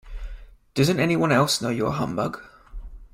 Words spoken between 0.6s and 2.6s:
Doesn't anyone else know you're a humbug?